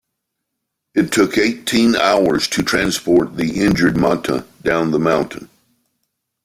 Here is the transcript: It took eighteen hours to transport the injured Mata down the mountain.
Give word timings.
It 0.95 1.11
took 1.11 1.37
eighteen 1.37 1.95
hours 1.95 2.47
to 2.47 2.63
transport 2.63 3.37
the 3.37 3.61
injured 3.63 3.97
Mata 3.97 4.45
down 4.63 4.89
the 4.89 4.97
mountain. 4.97 5.47